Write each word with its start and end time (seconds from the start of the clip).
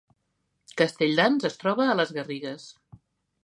Castelldans 0.81 1.47
es 1.51 1.59
troba 1.65 1.87
a 1.91 1.97
les 2.03 2.17
Garrigues 2.19 2.69